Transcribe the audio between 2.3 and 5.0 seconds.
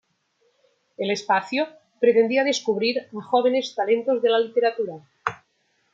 descubrir a jóvenes talentos de la literatura.